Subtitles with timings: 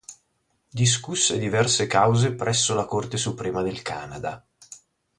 [0.71, 4.43] Discusse diverse cause presso la Corte suprema del Canada.